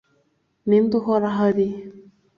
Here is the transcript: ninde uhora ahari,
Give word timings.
ninde 0.67 0.93
uhora 0.99 1.25
ahari, 1.31 1.67